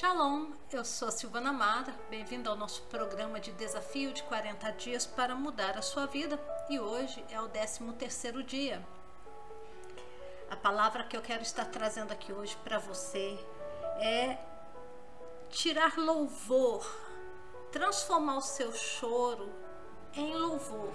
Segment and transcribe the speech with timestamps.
[0.00, 5.04] Shalom, eu sou a Silvana Amada, bem-vindo ao nosso programa de desafio de 40 dias
[5.04, 6.38] para mudar a sua vida
[6.70, 8.80] e hoje é o 13 terceiro dia.
[10.48, 13.44] A palavra que eu quero estar trazendo aqui hoje para você
[13.96, 14.38] é
[15.50, 16.88] tirar louvor,
[17.72, 19.52] transformar o seu choro
[20.14, 20.92] em louvor.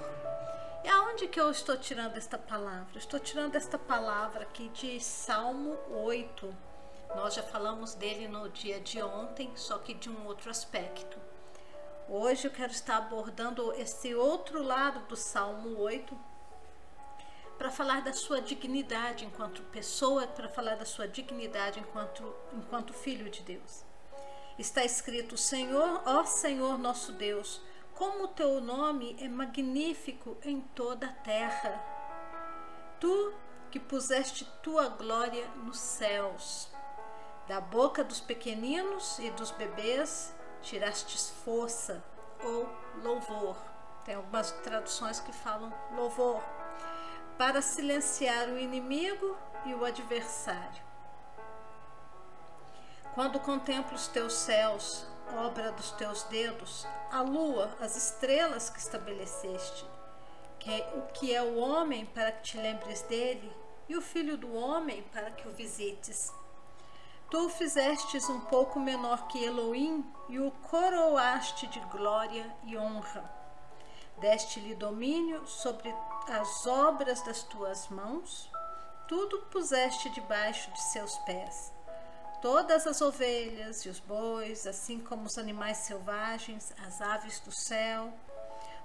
[0.82, 2.98] E aonde que eu estou tirando esta palavra?
[2.98, 6.73] Estou tirando esta palavra aqui de Salmo 8
[7.16, 11.18] nós já falamos dele no dia de ontem, só que de um outro aspecto.
[12.10, 16.18] Hoje eu quero estar abordando esse outro lado do Salmo 8
[17.58, 23.30] para falar da sua dignidade enquanto pessoa, para falar da sua dignidade enquanto, enquanto filho
[23.30, 23.86] de Deus.
[24.58, 27.62] Está escrito: Senhor, ó Senhor nosso Deus,
[27.96, 31.82] como o teu nome é magnífico em toda a terra.
[33.00, 33.34] Tu
[33.72, 36.73] que puseste tua glória nos céus.
[37.48, 42.02] Da boca dos pequeninos e dos bebês tirastes força
[42.42, 42.70] ou
[43.04, 43.58] louvor.
[44.06, 46.42] Tem algumas traduções que falam louvor.
[47.38, 50.82] Para silenciar o inimigo e o adversário.
[53.14, 55.06] Quando contemplo os teus céus,
[55.36, 59.86] obra dos teus dedos, a lua, as estrelas que estabeleceste,
[60.60, 63.52] que o que é o homem para que te lembres dele,
[63.88, 66.34] e o filho do homem para que o visites.
[67.34, 73.28] Tu o fizestes um pouco menor que Elohim e o coroaste de glória e honra.
[74.20, 75.92] Deste-lhe domínio sobre
[76.30, 78.52] as obras das tuas mãos,
[79.08, 81.74] tudo puseste debaixo de seus pés.
[82.40, 88.14] Todas as ovelhas e os bois, assim como os animais selvagens, as aves do céu,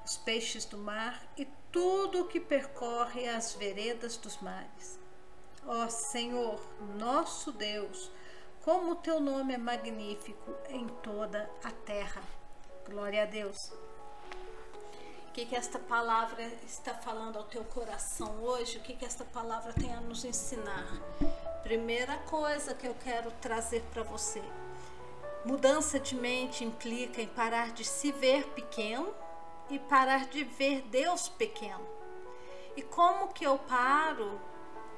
[0.06, 4.98] os peixes do mar e tudo o que percorre as veredas dos mares.
[5.66, 6.58] Ó Senhor,
[6.96, 8.10] nosso Deus,
[8.68, 12.20] como o teu nome é magnífico em toda a terra.
[12.86, 13.56] Glória a Deus.
[15.26, 18.76] O que, que esta palavra está falando ao teu coração hoje?
[18.76, 20.86] O que, que esta palavra tem a nos ensinar?
[21.62, 24.42] Primeira coisa que eu quero trazer para você:
[25.46, 29.14] mudança de mente implica em parar de se ver pequeno
[29.70, 31.88] e parar de ver Deus pequeno.
[32.76, 34.38] E como que eu paro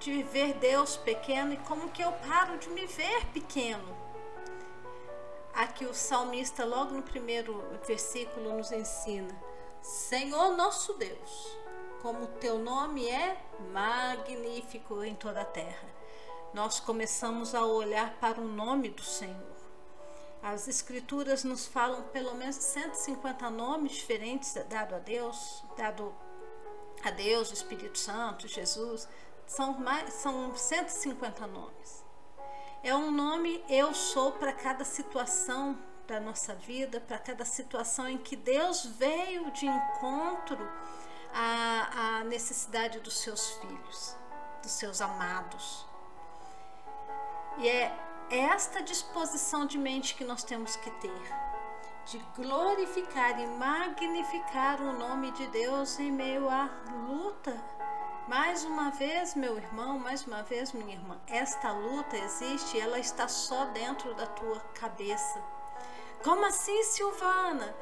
[0.01, 3.97] de ver Deus pequeno e como que eu paro de me ver pequeno.
[5.53, 9.31] Aqui o salmista, logo no primeiro versículo, nos ensina:
[9.83, 11.59] Senhor nosso Deus,
[12.01, 13.37] como teu nome é
[13.73, 15.89] magnífico em toda a terra.
[16.55, 19.51] Nós começamos a olhar para o nome do Senhor.
[20.43, 26.15] As escrituras nos falam pelo menos 150 nomes diferentes dado a Deus, dado
[27.05, 29.07] a Deus, o Espírito Santo, Jesus,
[29.51, 32.05] são, mais, são 150 nomes.
[32.85, 38.17] É um nome eu sou para cada situação da nossa vida, para cada situação em
[38.17, 40.57] que Deus veio de encontro
[41.35, 44.17] à, à necessidade dos seus filhos,
[44.63, 45.85] dos seus amados.
[47.59, 47.93] E é
[48.31, 51.35] esta disposição de mente que nós temos que ter,
[52.07, 56.71] de glorificar e magnificar o nome de Deus em meio à
[57.09, 57.80] luta
[58.31, 63.27] mais uma vez, meu irmão, mais uma vez, minha irmã, esta luta existe, ela está
[63.27, 65.43] só dentro da tua cabeça.
[66.23, 67.75] Como assim, Silvana?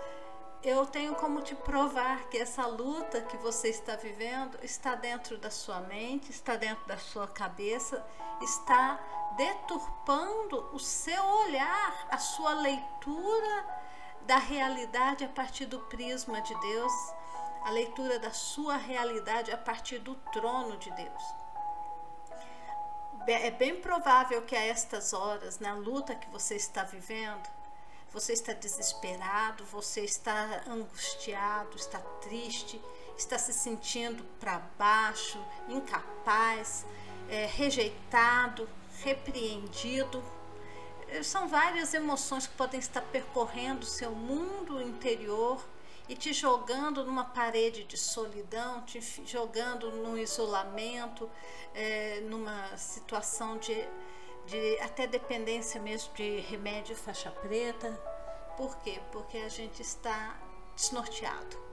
[0.62, 5.50] Eu tenho como te provar que essa luta que você está vivendo está dentro da
[5.50, 8.02] sua mente, está dentro da sua cabeça,
[8.40, 8.98] está
[9.36, 13.66] deturpando o seu olhar, a sua leitura
[14.22, 17.17] da realidade a partir do prisma de Deus
[17.64, 21.22] a leitura da sua realidade a partir do trono de Deus.
[23.26, 27.46] É bem provável que a estas horas, na luta que você está vivendo,
[28.10, 32.80] você está desesperado, você está angustiado, está triste,
[33.18, 35.38] está se sentindo para baixo,
[35.68, 36.86] incapaz,
[37.28, 38.68] é, rejeitado,
[39.02, 40.24] repreendido.
[41.22, 45.62] São várias emoções que podem estar percorrendo o seu mundo interior
[46.08, 51.30] e te jogando numa parede de solidão, te jogando num isolamento,
[51.74, 53.86] é, numa situação de,
[54.46, 57.90] de até dependência mesmo de remédio faixa preta.
[58.56, 59.00] Por quê?
[59.12, 60.36] Porque a gente está
[60.74, 61.68] desnorteado.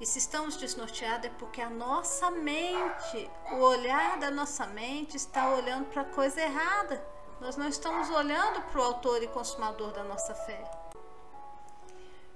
[0.00, 5.52] E se estamos desnorteados é porque a nossa mente, o olhar da nossa mente está
[5.54, 7.04] olhando para a coisa errada.
[7.40, 10.77] Nós não estamos olhando para o autor e consumador da nossa fé.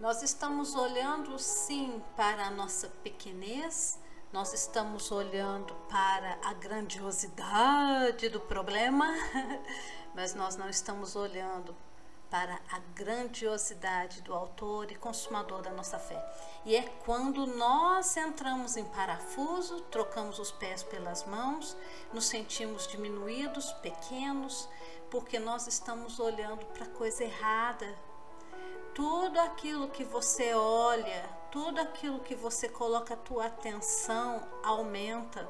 [0.03, 4.01] Nós estamos olhando sim para a nossa pequenez,
[4.33, 9.07] nós estamos olhando para a grandiosidade do problema,
[10.13, 11.73] mas nós não estamos olhando
[12.29, 16.21] para a grandiosidade do autor e consumador da nossa fé.
[16.65, 21.77] E é quando nós entramos em parafuso, trocamos os pés pelas mãos,
[22.13, 24.69] nos sentimos diminuídos, pequenos,
[25.09, 28.12] porque nós estamos olhando para a coisa errada.
[28.95, 35.49] Tudo aquilo que você olha, tudo aquilo que você coloca a tua atenção aumenta.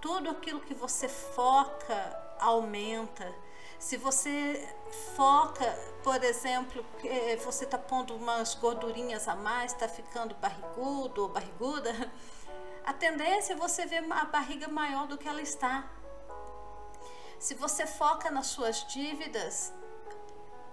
[0.00, 3.32] Tudo aquilo que você foca aumenta.
[3.78, 4.68] Se você
[5.14, 5.64] foca,
[6.02, 11.92] por exemplo, que você está pondo umas gordurinhas a mais, está ficando barrigudo ou barriguda,
[12.84, 15.88] a tendência é você ver a barriga maior do que ela está.
[17.38, 19.72] Se você foca nas suas dívidas,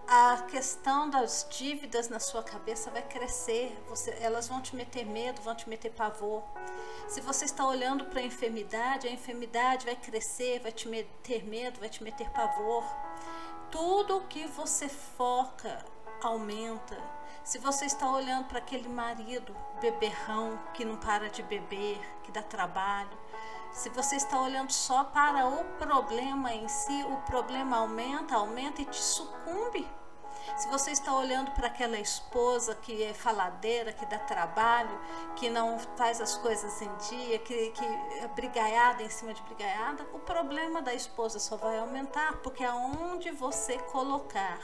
[0.07, 5.41] a questão das dívidas na sua cabeça vai crescer, você, elas vão te meter medo,
[5.41, 6.43] vão te meter pavor.
[7.07, 11.79] Se você está olhando para a enfermidade, a enfermidade vai crescer, vai te meter medo,
[11.79, 12.83] vai te meter pavor.
[13.71, 15.85] Tudo que você foca
[16.21, 16.97] aumenta.
[17.43, 22.41] Se você está olhando para aquele marido beberrão que não para de beber, que dá
[22.41, 23.17] trabalho,
[23.73, 28.85] se você está olhando só para o problema em si, o problema aumenta, aumenta e
[28.85, 29.87] te sucumbe.
[30.57, 34.99] Se você está olhando para aquela esposa que é faladeira, que dá trabalho,
[35.35, 37.85] que não faz as coisas em dia, que, que
[38.21, 43.31] é brigaiada em cima de brigaiada, o problema da esposa só vai aumentar, porque aonde
[43.31, 44.59] você colocar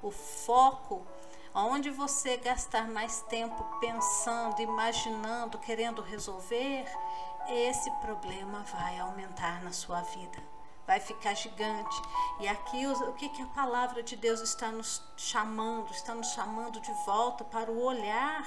[0.00, 1.04] o foco,
[1.52, 6.84] aonde você gastar mais tempo pensando, imaginando, querendo resolver,
[7.48, 10.42] esse problema vai aumentar na sua vida,
[10.86, 12.02] vai ficar gigante.
[12.40, 15.90] E aqui o, que, que a palavra de Deus está nos chamando?
[15.90, 18.44] Está nos chamando de volta para o olhar.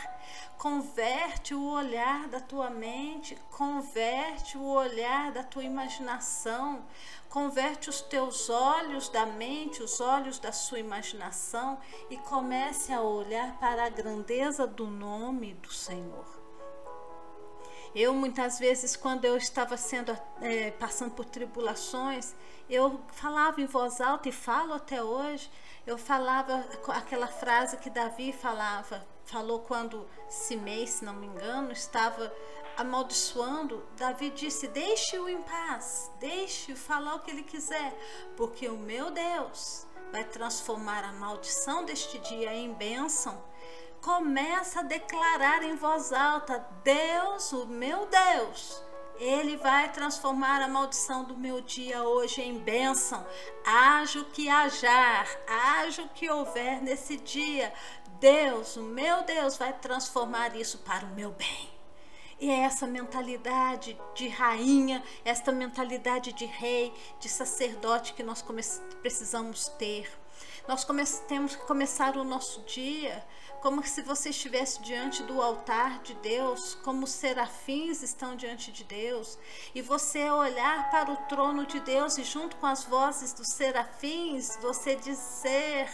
[0.58, 6.84] Converte o olhar da tua mente, converte o olhar da tua imaginação,
[7.30, 11.80] converte os teus olhos da mente, os olhos da sua imaginação
[12.10, 16.37] e comece a olhar para a grandeza do nome do Senhor.
[18.00, 22.36] Eu muitas vezes, quando eu estava sendo é, passando por tribulações,
[22.70, 25.50] eu falava em voz alta e falo até hoje.
[25.84, 32.32] Eu falava aquela frase que Davi falava, falou quando Simei, se não me engano, estava
[32.78, 33.84] amaldiçoando.
[33.98, 37.98] Davi disse: Deixe-o em paz, deixe-o falar o que ele quiser,
[38.36, 43.44] porque o meu Deus vai transformar a maldição deste dia em bênção
[44.08, 48.82] começa a declarar em voz alta: Deus, o meu Deus,
[49.20, 53.28] ele vai transformar a maldição do meu dia hoje em bênção.
[53.66, 57.74] Haja o que hajar, haja o que houver nesse dia.
[58.18, 61.70] Deus, o meu Deus, vai transformar isso para o meu bem.
[62.40, 68.42] E é essa mentalidade de rainha, esta mentalidade de rei, de sacerdote que nós
[69.02, 70.10] precisamos ter.
[70.66, 70.86] Nós
[71.28, 73.26] temos que começar o nosso dia
[73.62, 78.84] como se você estivesse diante do altar de Deus, como os serafins estão diante de
[78.84, 79.38] Deus,
[79.74, 84.58] e você olhar para o trono de Deus e junto com as vozes dos serafins,
[84.62, 85.90] você dizer: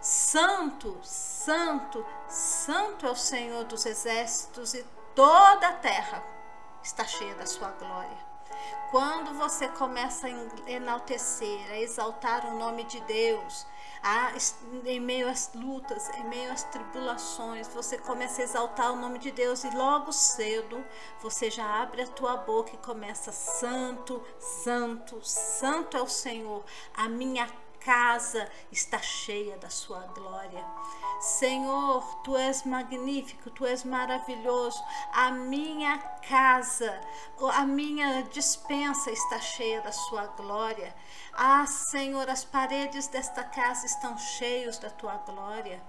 [0.00, 6.22] Santo, Santo, Santo é o Senhor dos exércitos e toda a terra
[6.82, 8.30] está cheia da sua glória.
[8.90, 13.66] Quando você começa a enaltecer, a exaltar o nome de Deus,
[14.02, 14.32] a,
[14.84, 19.30] em meio às lutas, em meio às tribulações, você começa a exaltar o nome de
[19.30, 20.84] Deus e logo cedo
[21.20, 26.64] você já abre a tua boca e começa: Santo, Santo, Santo é o Senhor,
[26.94, 27.46] a minha
[27.84, 30.64] casa está cheia da sua glória.
[31.20, 34.82] Senhor, tu és magnífico, tu és maravilhoso.
[35.12, 37.00] A minha casa,
[37.52, 40.94] a minha dispensa está cheia da sua glória.
[41.32, 45.82] Ah, Senhor, as paredes desta casa estão cheias da tua glória.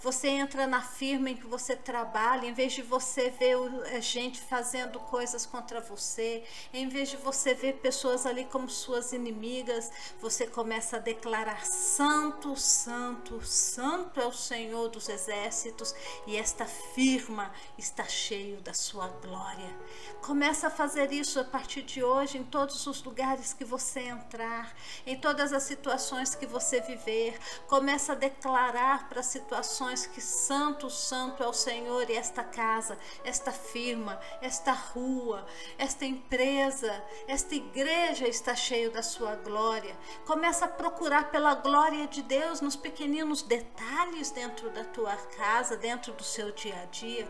[0.00, 4.40] Você entra na firma em que você trabalha, em vez de você ver eh, gente
[4.40, 9.90] fazendo coisas contra você, em vez de você ver pessoas ali como suas inimigas,
[10.20, 15.92] você começa a declarar: Santo, Santo, Santo é o Senhor dos exércitos,
[16.28, 19.76] e esta firma está cheio da sua glória.
[20.22, 24.76] Começa a fazer isso a partir de hoje em todos os lugares que você entrar,
[25.04, 27.36] em todas as situações que você viver.
[27.66, 33.50] Começa a declarar para situações que santo, santo é o Senhor e esta casa, esta
[33.52, 35.46] firma, esta rua,
[35.78, 39.96] esta empresa, esta igreja está cheio da sua glória.
[40.26, 46.12] Começa a procurar pela glória de Deus nos pequeninos detalhes dentro da tua casa, dentro
[46.12, 47.28] do seu dia a dia.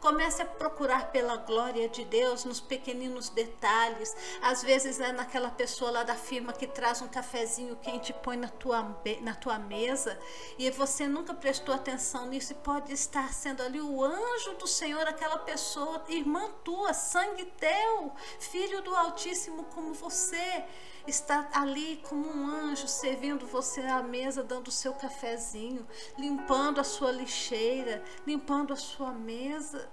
[0.00, 4.16] Comece a procurar pela glória de Deus nos pequeninos detalhes.
[4.40, 8.36] Às vezes é naquela pessoa lá da firma que traz um cafezinho quente e põe
[8.36, 10.18] na tua, na tua mesa
[10.58, 15.06] e você nunca prestou atenção nisso e pode estar sendo ali o anjo do Senhor,
[15.06, 20.64] aquela pessoa, irmã tua, sangue teu, filho do Altíssimo como você
[21.08, 25.86] está ali como um anjo servindo você à mesa, dando o seu cafezinho,
[26.18, 29.88] limpando a sua lixeira, limpando a sua mesa.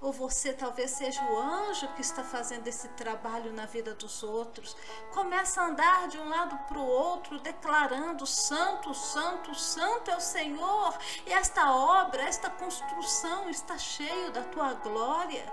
[0.00, 4.76] Ou você talvez seja o anjo que está fazendo esse trabalho na vida dos outros.
[5.12, 10.20] Começa a andar de um lado para o outro, declarando: Santo, Santo, Santo é o
[10.20, 10.96] Senhor.
[11.26, 15.44] E esta obra, esta construção está cheio da tua glória.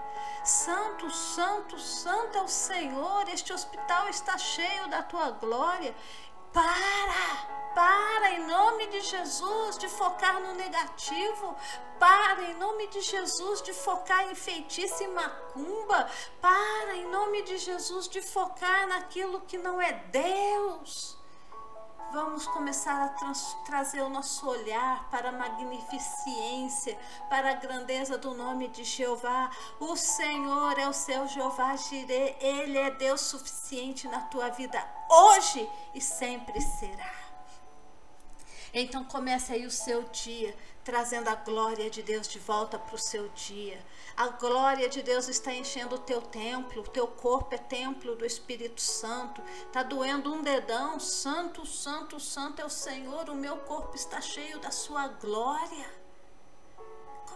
[0.43, 3.27] Santo, Santo, Santo é o Senhor.
[3.29, 5.95] Este hospital está cheio da tua glória.
[6.55, 7.53] Para!
[7.75, 11.53] Para em nome de Jesus de focar no negativo.
[11.99, 16.09] Para em nome de Jesus de focar em feitiço e macumba.
[16.39, 21.17] Para em nome de Jesus de focar naquilo que não é Deus.
[22.15, 23.33] Vamos começar a
[23.65, 26.97] trazer o nosso olhar para a magnificência,
[27.29, 29.51] para a grandeza do nome de Jeová.
[29.81, 35.69] O Senhor é o seu Jeová Jireh, Ele é Deus suficiente na tua vida hoje
[35.93, 37.13] e sempre será.
[38.73, 42.99] Então comece aí o seu dia trazendo a glória de Deus de volta para o
[42.99, 43.83] seu dia.
[44.15, 48.23] A glória de Deus está enchendo o teu templo, o teu corpo é templo do
[48.23, 49.41] Espírito Santo.
[49.65, 54.59] Está doendo um dedão, santo, santo, santo é o Senhor, o meu corpo está cheio
[54.59, 56.04] da sua glória.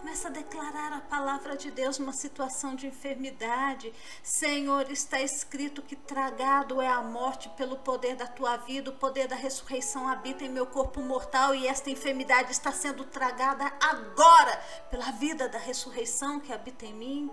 [0.00, 3.92] Começa a declarar a palavra de Deus numa situação de enfermidade.
[4.22, 9.28] Senhor, está escrito que tragado é a morte pelo poder da tua vida, o poder
[9.28, 14.58] da ressurreição habita em meu corpo mortal e esta enfermidade está sendo tragada agora
[14.90, 17.30] pela vida da ressurreição que habita em mim.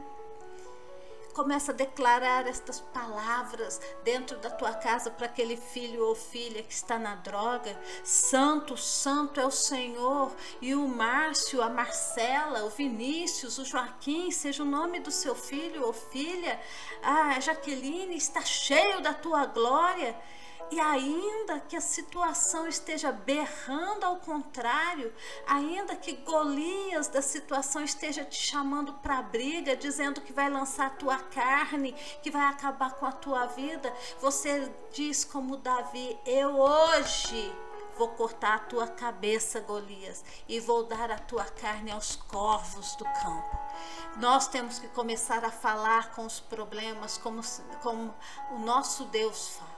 [1.37, 6.73] Começa a declarar estas palavras dentro da tua casa para aquele filho ou filha que
[6.73, 7.79] está na droga.
[8.03, 10.35] Santo, santo é o Senhor.
[10.59, 15.85] E o Márcio, a Marcela, o Vinícius, o Joaquim, seja o nome do seu filho
[15.85, 16.59] ou filha.
[17.03, 20.19] A Jaqueline está cheio da tua glória.
[20.69, 25.13] E ainda que a situação esteja berrando ao contrário,
[25.47, 30.87] ainda que Golias da situação esteja te chamando para a briga, dizendo que vai lançar
[30.87, 36.59] a tua carne, que vai acabar com a tua vida, você diz como Davi: Eu
[36.59, 37.55] hoje
[37.97, 43.05] vou cortar a tua cabeça, Golias, e vou dar a tua carne aos corvos do
[43.05, 43.57] campo.
[44.17, 47.41] Nós temos que começar a falar com os problemas como,
[47.81, 48.13] como
[48.51, 49.76] o nosso Deus fala.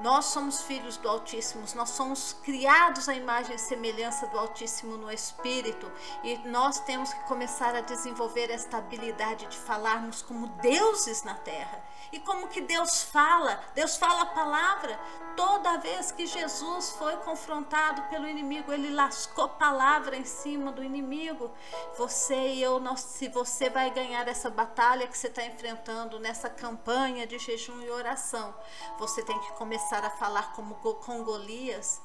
[0.00, 5.10] Nós somos filhos do Altíssimo, nós somos criados à imagem e semelhança do Altíssimo no
[5.10, 5.90] Espírito
[6.22, 11.82] e nós temos que começar a desenvolver esta habilidade de falarmos como deuses na terra.
[12.12, 13.60] E como que Deus fala?
[13.74, 14.98] Deus fala a palavra.
[15.36, 21.50] Toda vez que Jesus foi confrontado pelo inimigo, ele lascou palavra em cima do inimigo.
[21.96, 26.48] Você e eu, nós, se você vai ganhar essa batalha que você está enfrentando nessa
[26.48, 28.54] campanha de jejum e oração,
[28.98, 32.00] você tem que começar a falar como com Golias,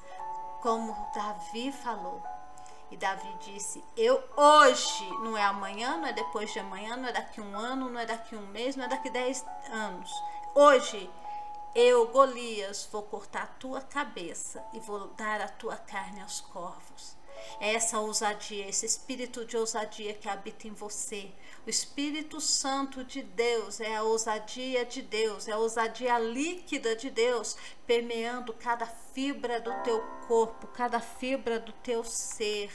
[0.62, 2.24] como Davi falou.
[2.90, 7.12] E Davi disse: Eu hoje, não é amanhã, não é depois de amanhã, não é
[7.12, 10.12] daqui um ano, não é daqui um mês, não é daqui dez anos.
[10.56, 11.10] Hoje,
[11.76, 17.18] eu, Golias, vou cortar a tua cabeça e vou dar a tua carne aos corvos.
[17.60, 21.32] É essa ousadia, esse espírito de ousadia que habita em você.
[21.66, 27.10] O Espírito Santo de Deus é a ousadia de Deus, é a ousadia líquida de
[27.10, 27.56] Deus,
[27.88, 32.70] permeando cada fibra do teu corpo, cada fibra do teu ser.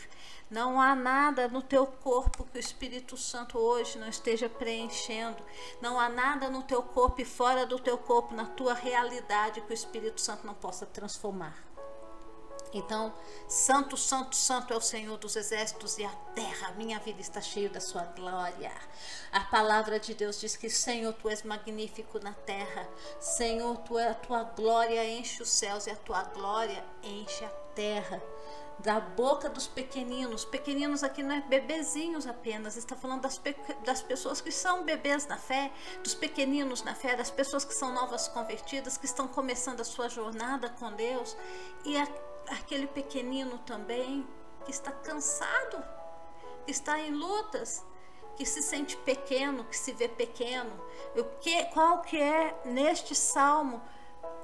[0.50, 5.44] Não há nada no teu corpo que o Espírito Santo hoje não esteja preenchendo.
[5.82, 9.70] Não há nada no teu corpo e fora do teu corpo, na tua realidade, que
[9.70, 11.67] o Espírito Santo não possa transformar.
[12.72, 13.12] Então,
[13.48, 17.68] santo, santo, santo é o Senhor dos exércitos e a terra, minha vida está cheia
[17.68, 18.72] da sua glória.
[19.32, 22.88] A palavra de Deus diz que, Senhor, tu és magnífico na terra.
[23.20, 28.22] Senhor, tu, a tua glória enche os céus e a tua glória enche a terra
[28.78, 30.44] da boca dos pequeninos.
[30.44, 33.40] Pequeninos aqui não é bebezinhos apenas, está falando das,
[33.84, 35.72] das pessoas que são bebês na fé,
[36.02, 40.08] dos pequeninos na fé, das pessoas que são novas convertidas, que estão começando a sua
[40.08, 41.36] jornada com Deus.
[41.84, 42.06] E a,
[42.50, 44.26] aquele pequenino também
[44.64, 45.82] que está cansado,
[46.64, 47.84] que está em lutas,
[48.36, 50.70] que se sente pequeno, que se vê pequeno.
[51.16, 53.82] O que, qual que é neste salmo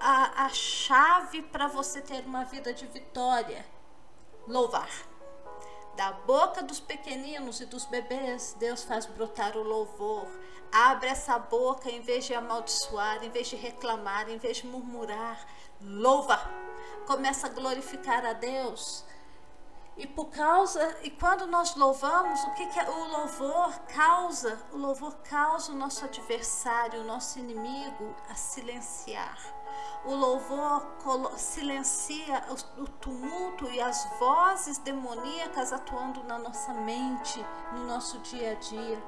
[0.00, 3.64] a, a chave para você ter uma vida de vitória?
[4.46, 4.90] louvar.
[5.96, 10.26] Da boca dos pequeninos e dos bebês, Deus faz brotar o louvor.
[10.72, 15.46] Abre essa boca em vez de amaldiçoar, em vez de reclamar, em vez de murmurar.
[15.80, 16.40] Louva.
[17.06, 19.04] Começa a glorificar a Deus.
[19.96, 22.90] E por causa, e quando nós louvamos, o que, que é?
[22.90, 24.58] o louvor causa?
[24.72, 29.38] O louvor causa o nosso adversário, o nosso inimigo a silenciar.
[30.04, 30.84] O louvor
[31.36, 32.44] silencia
[32.76, 39.02] o tumulto e as vozes demoníacas atuando na nossa mente, no nosso dia a dia.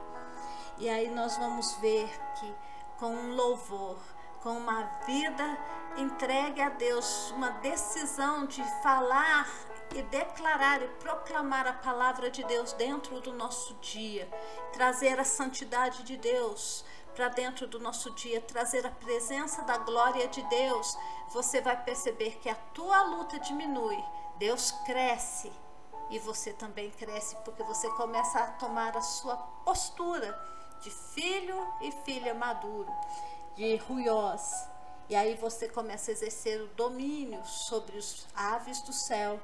[0.79, 2.55] E aí nós vamos ver que
[2.99, 3.99] com um louvor,
[4.43, 5.59] com uma vida
[5.97, 9.49] entregue a Deus, uma decisão de falar
[9.95, 14.29] e declarar e proclamar a palavra de Deus dentro do nosso dia,
[14.73, 20.29] trazer a santidade de Deus, para dentro do nosso dia, trazer a presença da glória
[20.29, 20.99] de Deus,
[21.31, 24.05] você vai perceber que a tua luta diminui,
[24.37, 25.51] Deus cresce
[26.11, 30.39] e você também cresce porque você começa a tomar a sua postura
[30.83, 32.93] de filho e filha maduro,
[33.57, 34.69] de ruiós.
[35.09, 39.41] E aí você começa a exercer o domínio sobre os aves do céu,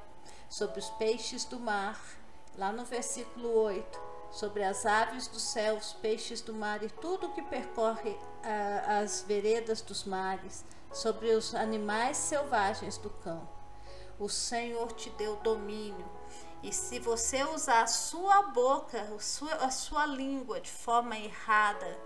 [0.49, 1.99] sobre os peixes do mar,
[2.57, 7.29] lá no versículo 8 sobre as aves do céu, os peixes do mar e tudo
[7.29, 8.17] que percorre
[8.87, 13.47] as veredas dos mares, sobre os animais selvagens do campo.
[14.19, 16.05] O Senhor te deu domínio.
[16.63, 21.99] E se você usar a sua boca, a sua, a sua língua de forma errada,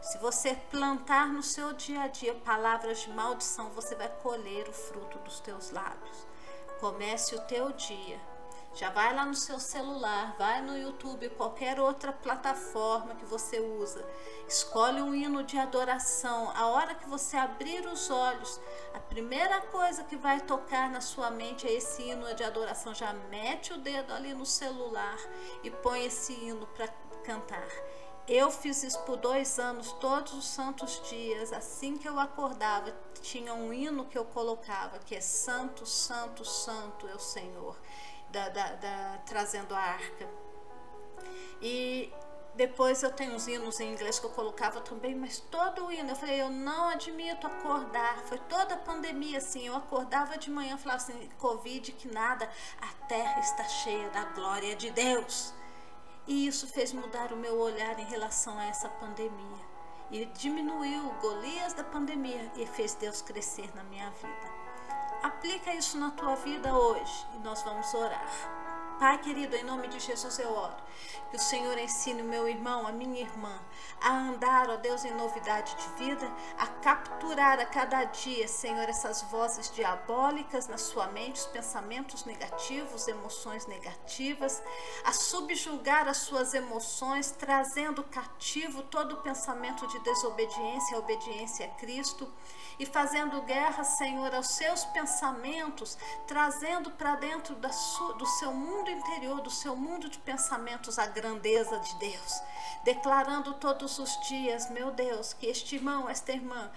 [0.00, 4.72] se você plantar no seu dia a dia palavras de maldição, você vai colher o
[4.72, 6.26] fruto dos teus lábios.
[6.80, 8.20] Comece o teu dia
[8.76, 14.06] já vai lá no seu celular, vai no YouTube, qualquer outra plataforma que você usa.
[14.46, 16.52] Escolhe um hino de adoração.
[16.54, 18.60] A hora que você abrir os olhos,
[18.92, 22.94] a primeira coisa que vai tocar na sua mente é esse hino de adoração.
[22.94, 25.16] Já mete o dedo ali no celular
[25.64, 26.88] e põe esse hino para
[27.24, 27.66] cantar.
[28.28, 31.52] Eu fiz isso por dois anos, todos os santos dias.
[31.52, 32.92] Assim que eu acordava,
[33.22, 37.76] tinha um hino que eu colocava, que é Santo, Santo, Santo é o Senhor
[38.30, 40.28] da, da, da, trazendo a arca.
[41.62, 42.12] E
[42.54, 46.10] depois eu tenho uns hinos em inglês que eu colocava também, mas todo o hino,
[46.10, 48.18] eu falei, eu não admito acordar.
[48.24, 53.06] Foi toda a pandemia assim, eu acordava de manhã, falava assim, Covid, que nada, a
[53.06, 55.54] terra está cheia da glória de Deus.
[56.26, 59.64] E isso fez mudar o meu olhar em relação a essa pandemia.
[60.10, 64.56] E diminuiu o Golias da pandemia e fez Deus crescer na minha vida.
[65.22, 68.55] Aplica isso na tua vida hoje e nós vamos orar.
[68.98, 70.74] Pai querido, em nome de Jesus eu oro.
[71.30, 73.60] Que o Senhor ensine o meu irmão, a minha irmã,
[74.00, 79.20] a andar, ó Deus, em novidade de vida, a capturar a cada dia, Senhor, essas
[79.22, 84.62] vozes diabólicas na sua mente, os pensamentos negativos, emoções negativas,
[85.04, 92.32] a subjugar as suas emoções, trazendo cativo todo pensamento de desobediência, obediência a Cristo
[92.78, 97.70] e fazendo guerra, Senhor, aos seus pensamentos, trazendo para dentro da
[98.16, 102.42] do seu mundo interior, do seu mundo de pensamentos, a grandeza de Deus.
[102.84, 106.70] Declarando todos os dias, meu Deus, que este irmão, esta irmã,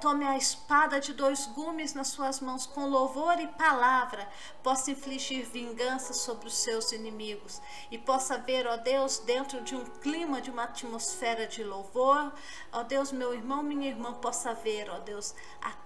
[0.00, 4.28] tome a espada de dois gumes nas suas mãos, com louvor e palavra,
[4.62, 9.84] possa infligir vingança sobre os seus inimigos e possa ver, ó Deus, dentro de um
[9.84, 12.32] clima, de uma atmosfera de louvor,
[12.72, 15.83] ó Deus, meu irmão, minha irmã, possa ver, ó Deus, a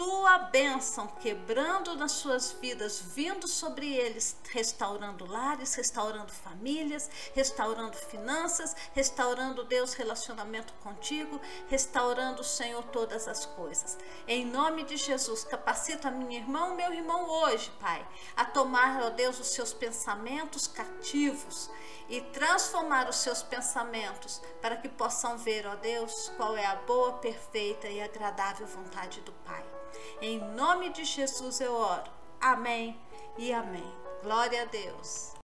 [0.00, 8.74] tua bênção quebrando nas suas vidas, vindo sobre eles, restaurando lares, restaurando famílias, restaurando finanças,
[8.94, 13.98] restaurando, Deus, relacionamento contigo, restaurando, Senhor, todas as coisas.
[14.26, 19.38] Em nome de Jesus, capacita minha irmã, meu irmão hoje, Pai, a tomar, ó Deus,
[19.38, 21.68] os seus pensamentos cativos
[22.08, 27.18] e transformar os seus pensamentos para que possam ver, ó Deus, qual é a boa,
[27.18, 29.79] perfeita e agradável vontade do Pai.
[30.20, 32.10] Em nome de Jesus eu oro.
[32.40, 32.98] Amém
[33.36, 33.92] e amém.
[34.22, 35.39] Glória a Deus.